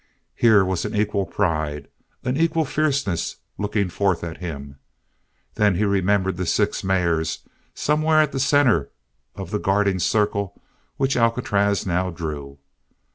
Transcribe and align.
Here 0.33 0.65
was 0.65 0.83
an 0.83 0.95
equal 0.95 1.27
pride, 1.27 1.87
an 2.23 2.35
equal 2.35 2.65
fierceness 2.65 3.35
looking 3.59 3.87
forth 3.89 4.23
at 4.23 4.37
him. 4.39 4.79
Then 5.53 5.75
he 5.75 5.85
remembered 5.85 6.37
the 6.37 6.47
six 6.47 6.83
mares 6.83 7.47
somewhere 7.75 8.19
at 8.19 8.31
the 8.31 8.39
center 8.39 8.89
of 9.35 9.51
the 9.51 9.59
guarding 9.59 9.99
circle 9.99 10.59
which 10.97 11.15
Alcatraz 11.15 11.85
now 11.85 12.09
drew. 12.09 12.57